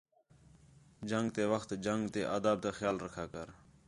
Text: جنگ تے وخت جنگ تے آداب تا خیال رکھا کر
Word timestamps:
جنگ 1.09 1.27
تے 1.35 1.43
وخت 1.51 1.69
جنگ 1.85 2.01
تے 2.13 2.21
آداب 2.35 2.57
تا 2.63 2.69
خیال 2.77 2.97
رکھا 3.05 3.25
کر 3.33 3.47